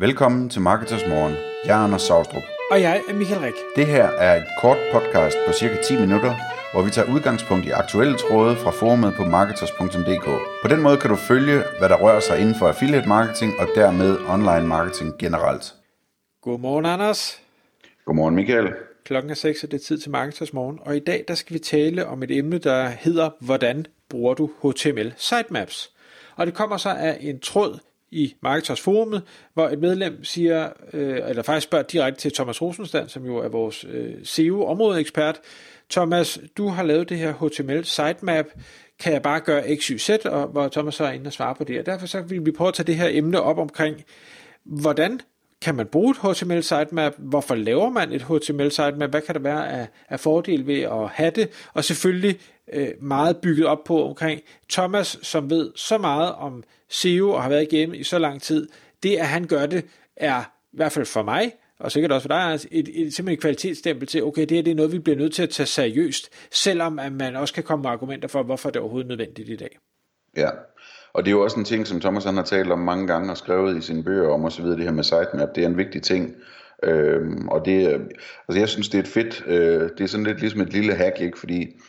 [0.00, 1.34] Velkommen til Marketers Morgen.
[1.64, 2.42] Jeg er Anders Saustrup.
[2.70, 3.54] Og jeg er Michael Rik.
[3.76, 6.34] Det her er et kort podcast på cirka 10 minutter,
[6.72, 10.26] hvor vi tager udgangspunkt i aktuelle tråde fra forumet på marketers.dk.
[10.62, 13.68] På den måde kan du følge, hvad der rører sig inden for affiliate marketing og
[13.74, 15.74] dermed online marketing generelt.
[16.42, 17.40] Godmorgen, Anders.
[18.04, 18.68] Godmorgen, Michael.
[19.04, 20.78] Klokken er 6, og det er tid til Marketers Morgen.
[20.82, 24.50] Og i dag der skal vi tale om et emne, der hedder, hvordan bruger du
[24.62, 25.92] HTML sitemaps?
[26.36, 27.78] Og det kommer så af en tråd
[28.10, 29.22] i Marketers Forumet,
[29.54, 33.48] hvor et medlem siger, øh, eller faktisk spørger direkte til Thomas Rosenstand, som jo er
[33.48, 35.40] vores øh, SEO-områdeekspert.
[35.90, 38.46] Thomas, du har lavet det her HTML sitemap.
[39.00, 40.10] Kan jeg bare gøre x, y, z?
[40.10, 41.78] Og hvor Thomas så er inde og svare på det.
[41.78, 44.04] Og derfor så vil vi prøve at tage det her emne op omkring,
[44.64, 45.20] hvordan
[45.62, 47.14] kan man bruge et HTML sitemap?
[47.18, 49.10] Hvorfor laver man et HTML sitemap?
[49.10, 51.48] Hvad kan der være af, af fordel ved at have det?
[51.74, 52.38] Og selvfølgelig
[52.72, 57.48] øh, meget bygget op på omkring Thomas, som ved så meget om SEO og har
[57.48, 58.68] været igennem i så lang tid.
[59.02, 59.84] Det, at han gør det,
[60.16, 60.40] er
[60.72, 63.40] i hvert fald for mig, og sikkert også for dig, et, et, et, simpelthen et
[63.40, 66.28] kvalitetsstempel til, okay, det her det er noget, vi bliver nødt til at tage seriøst,
[66.52, 69.56] selvom at man også kan komme med argumenter for, hvorfor det er overhovedet nødvendigt i
[69.56, 69.78] dag.
[70.36, 70.48] Ja,
[71.12, 73.30] og det er jo også en ting, som Thomas han har talt om mange gange
[73.30, 76.02] og skrevet i sine bøger om osv., det her med sitemap, det er en vigtig
[76.02, 76.34] ting.
[76.82, 77.86] Øhm, og det,
[78.48, 80.94] altså jeg synes, det er et fedt, øh, det er sådan lidt ligesom et lille
[80.94, 81.38] hack, ikke?
[81.38, 81.80] fordi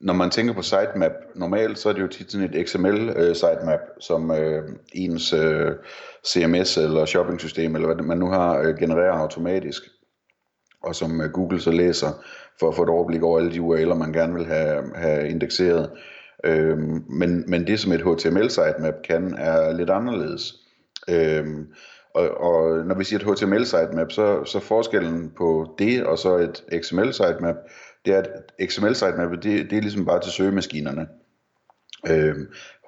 [0.00, 3.34] når man tænker på sitemap, normalt så er det jo tit sådan et XML øh,
[3.36, 5.72] sitemap, som øh, ens øh,
[6.26, 9.82] CMS eller shopping system, eller hvad man nu har, øh, genererer automatisk,
[10.82, 12.24] og som øh, Google så læser
[12.60, 15.90] for at få et overblik over alle de URL'er, man gerne vil have, have indekseret.
[16.44, 20.54] Øh, men, men det som et HTML sitemap kan er lidt anderledes.
[21.08, 21.46] Øh,
[22.14, 26.36] og, og når vi siger et HTML sitemap, så, så forskellen på det og så
[26.36, 27.56] et XML sitemap,
[28.08, 28.22] det er,
[28.58, 31.06] at XML sitemap, det, det er ligesom bare til søgemaskinerne.
[32.10, 32.34] Øh,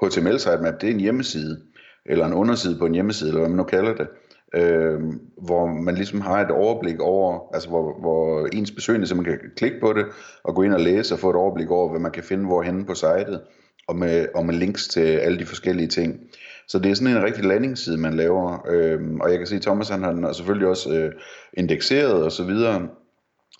[0.02, 1.60] HTML sitemap, det er en hjemmeside,
[2.06, 4.08] eller en underside på en hjemmeside, eller hvad man nu kalder det,
[4.54, 5.00] øh,
[5.42, 9.80] hvor man ligesom har et overblik over, altså hvor, hvor ens besøgende simpelthen kan klikke
[9.80, 10.06] på det,
[10.44, 12.86] og gå ind og læse og få et overblik over, hvad man kan finde hvorhenne
[12.86, 13.40] på sitet,
[13.88, 16.20] og med, og med links til alle de forskellige ting.
[16.68, 19.62] Så det er sådan en rigtig landingsside, man laver, øh, og jeg kan se, at
[19.62, 21.12] Thomas han har selvfølgelig også øh,
[21.54, 22.88] indekseret og så videre,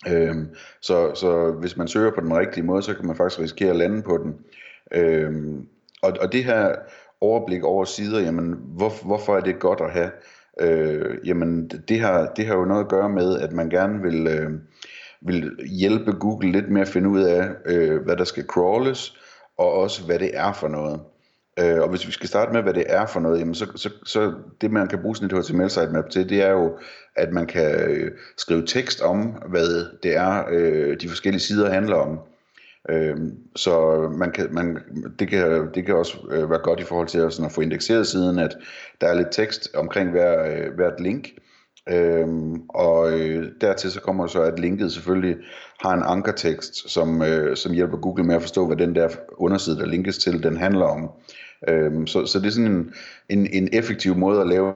[0.07, 3.69] Øhm, så, så hvis man søger på den rigtige måde, så kan man faktisk risikere
[3.69, 4.35] at lande på den.
[4.91, 5.67] Øhm,
[6.01, 6.75] og, og det her
[7.21, 10.11] overblik over sider, jamen hvor, hvorfor er det godt at have?
[10.59, 14.27] Øh, jamen det har, det har jo noget at gøre med, at man gerne vil,
[14.27, 14.51] øh,
[15.21, 19.17] vil hjælpe Google lidt med at finde ud af, øh, hvad der skal crawles,
[19.57, 20.99] og også hvad det er for noget.
[21.59, 23.89] Øh, og hvis vi skal starte med, hvad det er for noget, jamen så, så,
[24.05, 26.77] så det man kan bruge sådan et HTML sitemap til, det er jo,
[27.15, 31.95] at man kan øh, skrive tekst om, hvad det er, øh, de forskellige sider handler
[31.95, 32.19] om.
[32.89, 33.17] Øh,
[33.55, 34.79] så man kan, man,
[35.19, 37.61] det, kan, det kan også øh, være godt i forhold til at, sådan at få
[37.61, 38.57] indekseret siden, at
[39.01, 41.27] der er lidt tekst omkring hver, øh, hvert link.
[41.89, 45.37] Øhm, og øh, dertil så kommer så, at linket selvfølgelig
[45.79, 49.79] har en ankertekst, som, øh, som hjælper Google med at forstå, hvad den der underside,
[49.79, 51.09] der linkes til, den handler om.
[51.67, 52.93] Øhm, så, så det er sådan en,
[53.29, 54.73] en, en effektiv måde at lave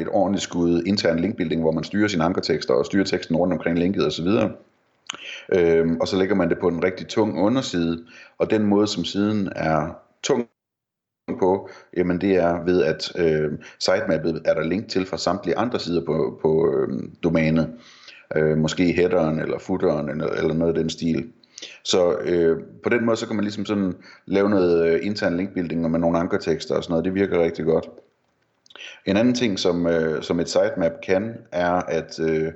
[0.00, 3.78] et ordentligt skud intern linkbuilding, hvor man styrer sine ankertekster og styrer teksten rundt omkring
[3.78, 4.26] linket osv.
[5.52, 8.06] Øhm, og så lægger man det på en rigtig tung underside,
[8.38, 10.48] og den måde som siden er tung
[11.32, 15.80] på, jamen det er ved at øh, sitemappet er der link til fra samtlige andre
[15.80, 17.74] sider på, på øh, domænet.
[18.36, 21.32] Øh, måske headeren eller footeren eller, eller noget af den stil.
[21.84, 23.94] Så øh, på den måde så kan man ligesom sådan
[24.26, 27.04] lave noget øh, intern linkbuilding og med nogle ankertekster og sådan noget.
[27.04, 27.88] Det virker rigtig godt.
[29.06, 32.52] En anden ting som, øh, som et sitemap kan er at øh,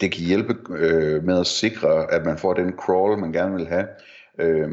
[0.00, 3.66] det kan hjælpe øh, med at sikre at man får den crawl man gerne vil
[3.66, 3.86] have.
[4.38, 4.68] Øh,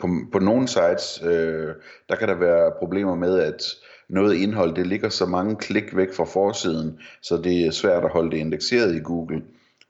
[0.00, 1.68] på, på nogle sites, øh,
[2.08, 3.62] der kan der være problemer med, at
[4.08, 8.10] noget indhold, det ligger så mange klik væk fra forsiden, så det er svært at
[8.10, 9.42] holde det indekseret i Google.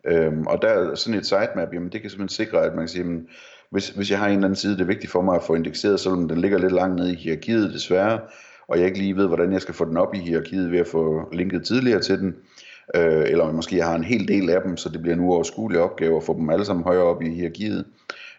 [0.07, 3.05] Øhm, og der sådan et sitemap, jamen det kan simpelthen sikre, at man kan sige,
[3.05, 3.29] jamen,
[3.71, 5.55] hvis, hvis jeg har en eller anden side, det er vigtigt for mig at få
[5.55, 8.21] indekseret, selvom den ligger lidt langt nede i hierarkiet desværre,
[8.69, 10.87] og jeg ikke lige ved, hvordan jeg skal få den op i hierarkiet ved at
[10.87, 12.37] få linket tidligere til den,
[12.97, 15.81] øh, eller måske jeg har en hel del af dem, så det bliver en uoverskuelig
[15.81, 17.85] opgave at få dem alle sammen højere op i hierarkiet,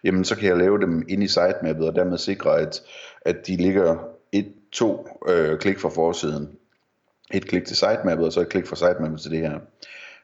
[0.04, 2.82] jamen så kan jeg lave dem ind i sitemappet, og dermed sikre, at,
[3.20, 3.96] at de ligger
[4.32, 6.48] et, to øh, klik fra forsiden.
[7.34, 9.58] Et klik til sitemappet, og så et klik fra sitemappet til det her.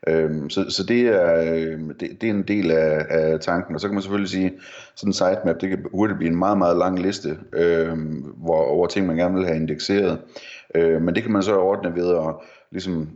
[0.06, 3.80] Øhm, så, så det er, øh, det, det er en del af, af tanken, og
[3.80, 4.52] så kan man selvfølgelig sige,
[4.94, 7.98] sådan en sitemap, det kan hurtigt blive en meget, meget lang liste, øh,
[8.36, 10.18] hvor, over ting, man gerne vil have indekseret.
[10.75, 12.34] Øh, men det kan man så ordne ved at
[12.70, 13.10] ligesom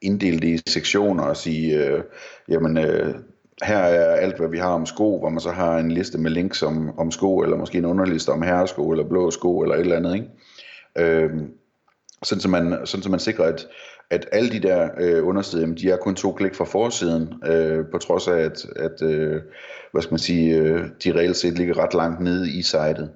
[0.00, 2.02] inddele det i sektioner og sige, øh,
[2.48, 3.14] jamen øh,
[3.62, 6.30] her er alt, hvad vi har om sko, hvor man så har en liste med
[6.30, 9.80] links om, om sko, eller måske en underliste om herresko, eller blå sko, eller et
[9.80, 10.14] eller andet.
[10.14, 10.28] Ikke?
[10.98, 11.50] Øhm,
[12.22, 13.66] sådan så man, sådan så man sikrer, at,
[14.10, 17.98] at alle de der øh, undersider, de er kun to klik fra forsiden, øh, på
[17.98, 19.40] trods af, at, at øh,
[19.92, 23.10] hvad skal man sige, øh, de reelt set ligger ret langt nede i sitet.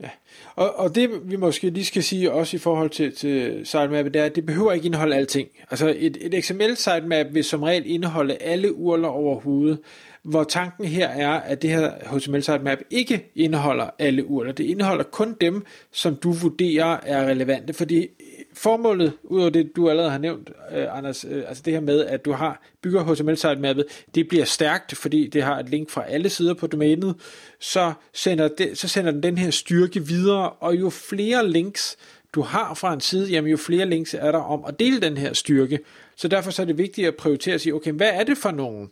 [0.00, 0.10] Ja,
[0.54, 4.16] og, og det vi måske lige skal sige også i forhold til, til sitemap, det
[4.16, 5.48] er, at det behøver ikke indeholde alting.
[5.70, 9.78] Altså et, et XML sitemap vil som regel indeholde alle urler overhovedet,
[10.22, 14.52] hvor tanken her er, at det her HTML sitemap ikke indeholder alle urler.
[14.52, 18.08] Det indeholder kun dem, som du vurderer er relevante, fordi
[18.54, 22.24] formålet, udover det du allerede har nævnt, øh, Anders, øh, altså det her med, at
[22.24, 23.84] du har bygger HTML sitemappet,
[24.14, 27.14] det bliver stærkt, fordi det har et link fra alle sider på domænet,
[27.60, 31.96] så sender, det, så sender den den her styrke videre, og jo flere links
[32.34, 35.16] du har fra en side, jamen jo flere links er der om at dele den
[35.16, 35.78] her styrke.
[36.16, 38.50] Så derfor så er det vigtigt at prioritere at sige, okay, hvad er det for
[38.50, 38.88] nogle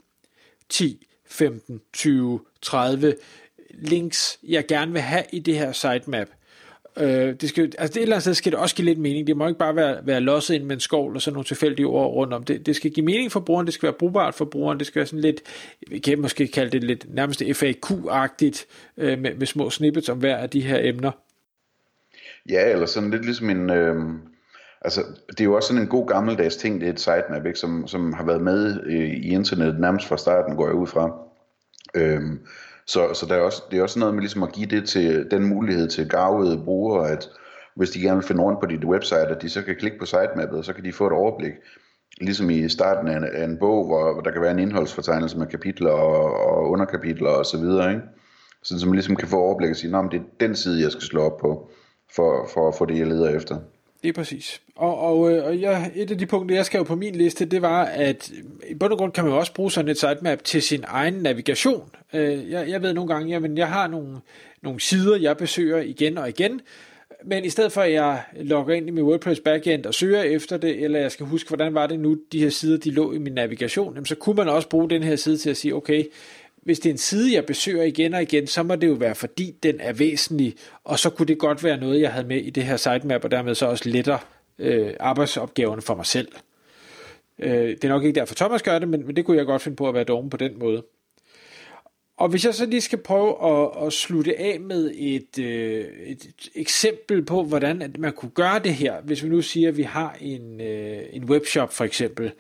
[0.69, 3.15] 10, 15, 20, 30
[3.71, 6.29] links, jeg gerne vil have i det her sitemap?
[6.97, 9.27] Øh, det skal, altså det et eller andet sted skal det også give lidt mening.
[9.27, 11.87] Det må ikke bare være, være losset ind med en skål og sådan nogle tilfældige
[11.87, 12.43] ord rundt om.
[12.45, 15.01] Det, det skal give mening for brugeren, det skal være brugbart for brugeren, det skal
[15.01, 15.41] være sådan lidt,
[15.89, 18.67] vi kan måske kalde det lidt nærmest FAQ-agtigt
[18.97, 21.11] øh, med, med små snippets om hver af de her emner.
[22.49, 23.71] Ja, eller sådan lidt ligesom en...
[23.71, 23.97] Øh,
[24.81, 27.59] altså, det er jo også sådan en god gammeldags ting, det er et sitemap, ikke,
[27.59, 30.87] som, som har været med øh, i, i internet nærmest fra starten, går jeg ud
[30.87, 31.19] fra.
[31.95, 32.41] Øhm,
[32.87, 35.31] så, så der er også, det er også noget med ligesom at give det til
[35.31, 37.29] den mulighed til gavede brugere, at
[37.77, 40.07] hvis de gerne vil finde rundt på dit website, at de så kan klikke på
[40.07, 41.53] sitemappet, og så kan de få et overblik.
[42.21, 45.39] Ligesom i starten af en, af en bog, hvor, hvor der kan være en indholdsfortegnelse
[45.39, 48.03] med kapitler og, og underkapitler og så videre, ikke?
[48.63, 50.93] Sådan så man ligesom kan få overblik og sige, at det er den side, jeg
[50.93, 51.71] skal slå op på,
[52.17, 53.59] for, for at få det, jeg leder efter.
[54.03, 54.61] Det er præcis.
[54.77, 57.63] Og, og, øh, og jeg, et af de punkter, jeg skrev på min liste, det
[57.63, 60.45] var, at øh, i bund og grund kan man jo også bruge sådan et sitemap
[60.45, 61.91] til sin egen navigation.
[62.13, 64.17] Øh, jeg, jeg ved nogle gange, jamen jeg har nogle,
[64.63, 66.61] nogle sider, jeg besøger igen og igen,
[67.25, 70.57] men i stedet for at jeg logger ind i min WordPress backend og søger efter
[70.57, 73.19] det, eller jeg skal huske, hvordan var det nu, de her sider, de lå i
[73.19, 76.05] min navigation, jamen så kunne man også bruge den her side til at sige, okay,
[76.63, 79.15] hvis det er en side, jeg besøger igen og igen, så må det jo være,
[79.15, 80.55] fordi den er væsentlig,
[80.85, 83.31] og så kunne det godt være noget, jeg havde med i det her sitemap, og
[83.31, 84.19] dermed så også lettere
[84.59, 86.29] øh, arbejdsopgaverne for mig selv.
[87.39, 89.63] Øh, det er nok ikke derfor Thomas gør det, men, men det kunne jeg godt
[89.63, 90.83] finde på at være doven på den måde.
[92.17, 96.51] Og hvis jeg så lige skal prøve at, at slutte af med et, øh, et
[96.55, 99.83] eksempel på, hvordan at man kunne gøre det her, hvis vi nu siger, at vi
[99.83, 102.33] har en, øh, en webshop for eksempel,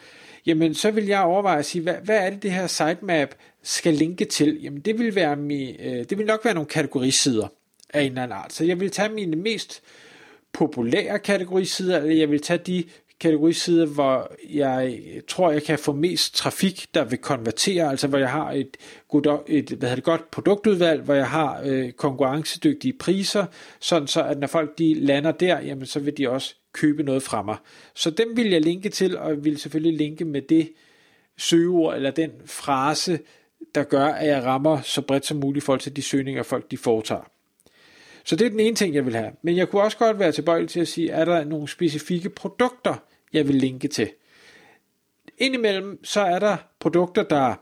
[0.46, 3.94] jamen så vil jeg overveje at sige, hvad, hvad er det, det her sitemap skal
[3.94, 4.62] linke til?
[4.62, 7.48] Jamen det vil, være mi, øh, det vil nok være nogle kategorisider
[7.94, 8.52] af en eller anden art.
[8.52, 9.82] Så jeg vil tage mine mest
[10.52, 12.84] populære kategorisider, eller jeg vil tage de
[13.20, 14.98] kategorisider, hvor jeg
[15.28, 18.76] tror, jeg kan få mest trafik, der vil konvertere, altså hvor jeg har et,
[19.08, 23.46] godt, et hvad hedder det, godt produktudvalg, hvor jeg har øh, konkurrencedygtige priser,
[23.80, 27.22] sådan så at når folk de lander der, jamen så vil de også købe noget
[27.22, 27.56] fra mig.
[27.94, 30.72] Så dem vil jeg linke til, og jeg vil selvfølgelig linke med det
[31.36, 33.20] søgeord, eller den frase,
[33.74, 36.70] der gør, at jeg rammer så bredt som muligt i forhold til de søgninger, folk
[36.70, 37.30] de foretager.
[38.24, 39.32] Så det er den ene ting, jeg vil have.
[39.42, 42.94] Men jeg kunne også godt være tilbøjelig til at sige, er der nogle specifikke produkter,
[43.32, 44.10] jeg vil linke til.
[45.38, 47.54] Indimellem så er der produkter, der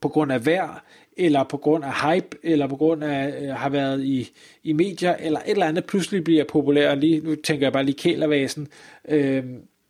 [0.00, 0.84] på grund af vejr,
[1.16, 4.30] eller på grund af hype, eller på grund af øh, har været i,
[4.62, 6.94] i medier, eller et eller andet pludselig bliver populær.
[6.94, 8.68] Lige, nu tænker jeg bare lige kælervasen,
[9.08, 9.44] øh,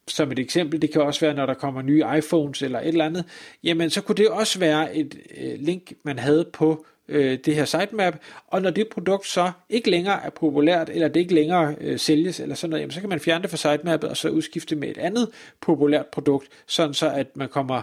[0.09, 0.83] som et eksempel.
[0.83, 3.25] Det kan også være, når der kommer nye iPhones eller et eller andet.
[3.65, 7.65] Jamen, så kunne det også være et øh, link, man havde på øh, det her
[7.65, 11.99] sitemap, og når det produkt så ikke længere er populært, eller det ikke længere øh,
[11.99, 14.77] sælges, eller sådan noget, jamen, så kan man fjerne det fra sitemappet, og så udskifte
[14.77, 15.29] med et andet
[15.61, 17.83] populært produkt, sådan så at man kommer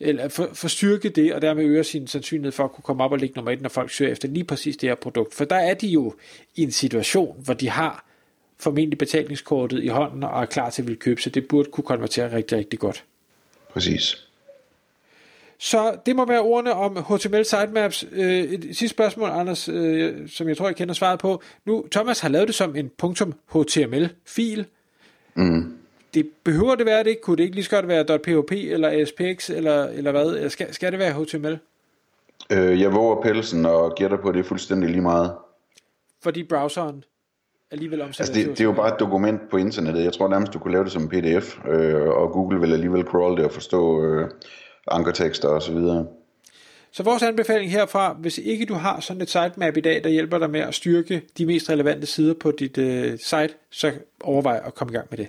[0.00, 3.18] eller for, styrke det, og dermed øger sin sandsynlighed for at kunne komme op og
[3.18, 5.34] ligge nummer et, når folk søger efter lige præcis det her produkt.
[5.34, 6.14] For der er de jo
[6.56, 8.04] i en situation, hvor de har
[8.60, 11.84] formentlig betalingskortet i hånden og er klar til at vil købe, så det burde kunne
[11.84, 13.04] konvertere rigtig, rigtig godt.
[13.72, 14.28] Præcis.
[15.58, 18.04] Så det må være ordene om HTML sitemaps.
[18.12, 21.42] Øh, et sidste spørgsmål, Anders, øh, som jeg tror, jeg kender svaret på.
[21.64, 22.90] Nu, Thomas har lavet det som en
[23.52, 24.66] .html-fil.
[25.34, 25.76] Mm.
[26.14, 27.20] Det behøver det være det?
[27.20, 30.50] Kunne det ikke lige så godt være .php eller ASPX eller, eller hvad?
[30.50, 31.58] Skal, skal det være HTML?
[32.52, 35.32] Øh, jeg våger pelsen og gætter på, at det er fuldstændig lige meget.
[36.22, 37.04] Fordi browseren
[37.70, 40.04] alligevel omsætter altså det, det er jo bare et dokument på internettet.
[40.04, 43.36] Jeg tror nærmest, du kunne lave det som pdf, øh, og Google vil alligevel crawl
[43.36, 44.30] det og forstå øh,
[44.90, 46.06] ankertekster og så videre.
[46.92, 50.38] Så vores anbefaling herfra, hvis ikke du har sådan et sitemap i dag, der hjælper
[50.38, 54.74] dig med at styrke de mest relevante sider på dit øh, site, så overvej at
[54.74, 55.28] komme i gang med det.